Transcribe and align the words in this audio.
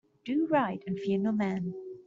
Do 0.25 0.47
right 0.47 0.81
and 0.87 0.99
fear 0.99 1.19
no 1.19 1.31
man. 1.31 1.75